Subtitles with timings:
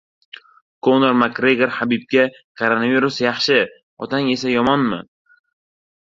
[0.85, 2.25] Konor Makgregor Habibga:
[2.63, 3.59] "Koronavirus yaxshi,
[4.07, 5.03] otang esa yomonmi?"